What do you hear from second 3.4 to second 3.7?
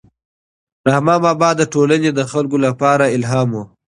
و.